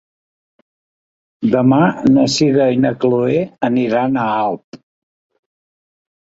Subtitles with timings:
[1.55, 1.79] Demà
[2.15, 4.83] na Sira i na Chloé aniran a Alp.